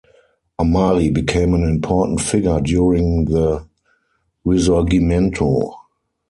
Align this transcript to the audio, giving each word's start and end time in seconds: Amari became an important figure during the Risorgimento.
Amari 0.57 1.11
became 1.11 1.53
an 1.53 1.63
important 1.63 2.21
figure 2.21 2.59
during 2.59 3.25
the 3.25 3.67
Risorgimento. 4.43 5.75